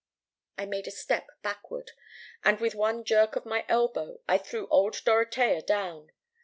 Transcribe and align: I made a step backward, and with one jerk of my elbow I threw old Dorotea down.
I 0.57 0.65
made 0.65 0.87
a 0.87 0.91
step 0.91 1.27
backward, 1.43 1.91
and 2.43 2.59
with 2.59 2.73
one 2.73 3.03
jerk 3.03 3.35
of 3.35 3.45
my 3.45 3.67
elbow 3.69 4.19
I 4.27 4.39
threw 4.39 4.65
old 4.69 4.93
Dorotea 5.05 5.61
down. 5.63 6.09